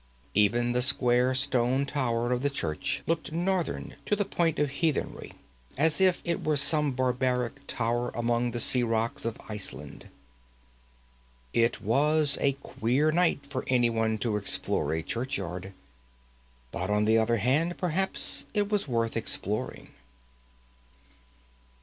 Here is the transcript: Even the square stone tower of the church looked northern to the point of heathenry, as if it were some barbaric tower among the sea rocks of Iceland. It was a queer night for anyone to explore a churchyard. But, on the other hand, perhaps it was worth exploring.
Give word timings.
Even 0.33 0.71
the 0.71 0.81
square 0.81 1.35
stone 1.35 1.85
tower 1.85 2.31
of 2.31 2.41
the 2.41 2.49
church 2.49 3.03
looked 3.05 3.31
northern 3.31 3.95
to 4.07 4.15
the 4.15 4.25
point 4.25 4.57
of 4.57 4.71
heathenry, 4.71 5.33
as 5.77 6.01
if 6.01 6.23
it 6.25 6.43
were 6.43 6.57
some 6.57 6.91
barbaric 6.93 7.59
tower 7.67 8.09
among 8.15 8.49
the 8.49 8.59
sea 8.59 8.81
rocks 8.81 9.25
of 9.25 9.37
Iceland. 9.47 10.09
It 11.53 11.83
was 11.83 12.39
a 12.41 12.53
queer 12.63 13.11
night 13.11 13.45
for 13.45 13.63
anyone 13.67 14.17
to 14.25 14.37
explore 14.37 14.91
a 14.91 15.03
churchyard. 15.03 15.71
But, 16.71 16.89
on 16.89 17.05
the 17.05 17.19
other 17.19 17.37
hand, 17.37 17.77
perhaps 17.77 18.45
it 18.55 18.69
was 18.71 18.87
worth 18.87 19.15
exploring. 19.15 19.91